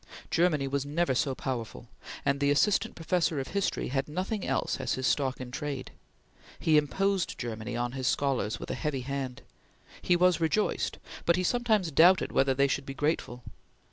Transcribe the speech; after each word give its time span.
Germany 0.31 0.67
was 0.67 0.83
never 0.83 1.13
so 1.13 1.35
powerful, 1.35 1.87
and 2.25 2.39
the 2.39 2.49
Assistant 2.49 2.95
Professor 2.95 3.39
of 3.39 3.49
History 3.49 3.89
had 3.89 4.07
nothing 4.07 4.43
else 4.43 4.79
as 4.79 4.93
his 4.95 5.05
stock 5.05 5.39
in 5.39 5.51
trade. 5.51 5.91
He 6.57 6.75
imposed 6.79 7.37
Germany 7.37 7.77
on 7.77 7.91
his 7.91 8.07
scholars 8.07 8.59
with 8.59 8.71
a 8.71 8.73
heavy 8.73 9.01
hand. 9.01 9.43
He 10.01 10.15
was 10.15 10.41
rejoiced; 10.41 10.97
but 11.27 11.35
he 11.35 11.43
sometimes 11.43 11.91
doubted 11.91 12.31
whether 12.31 12.55
they 12.55 12.67
should 12.67 12.87
be 12.87 12.95
grateful. 12.95 13.43